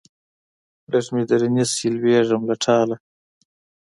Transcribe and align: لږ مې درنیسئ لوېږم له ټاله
لږ 0.91 1.05
مې 1.13 1.23
درنیسئ 1.29 1.87
لوېږم 1.95 2.41
له 2.49 2.55
ټاله 2.63 2.95